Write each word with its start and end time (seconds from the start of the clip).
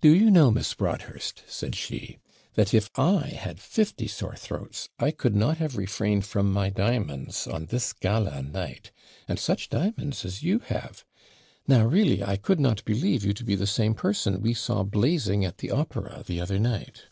'Do 0.00 0.10
you 0.14 0.30
know, 0.30 0.50
Miss 0.50 0.72
Broadhurst,' 0.72 1.42
said 1.46 1.74
she, 1.76 2.16
'that 2.54 2.72
if 2.72 2.88
I 2.98 3.26
had 3.28 3.60
fifty 3.60 4.08
sore 4.08 4.34
throats, 4.34 4.88
I 4.98 5.10
could 5.10 5.36
not 5.36 5.58
have 5.58 5.76
refrained 5.76 6.24
from 6.24 6.50
my 6.50 6.70
diamonds 6.70 7.46
on 7.46 7.66
this 7.66 7.92
GALA 7.92 8.40
night; 8.44 8.92
and 9.28 9.38
such 9.38 9.68
diamonds 9.68 10.24
as 10.24 10.42
you 10.42 10.60
have! 10.60 11.04
Now, 11.68 11.84
really, 11.84 12.24
I 12.24 12.38
could 12.38 12.60
not 12.60 12.82
believe 12.86 13.26
you 13.26 13.34
to 13.34 13.44
be 13.44 13.54
the 13.54 13.66
same 13.66 13.92
person 13.92 14.40
we 14.40 14.54
saw 14.54 14.84
blazing 14.84 15.44
at 15.44 15.58
the 15.58 15.70
opera 15.70 16.22
the 16.26 16.40
other 16.40 16.58
night!' 16.58 17.08